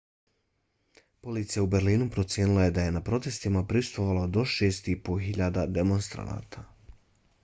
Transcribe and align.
policija 1.25 1.63
u 1.63 1.67
berlinu 1.73 2.07
procijenila 2.15 2.63
je 2.63 2.71
da 2.77 2.85
je 2.85 2.95
na 2.95 3.03
protestima 3.09 3.61
prisustvovalo 3.73 4.23
6.500 4.57 5.67
demonstranata 5.77 6.65